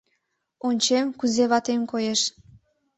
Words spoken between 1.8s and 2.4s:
коеш.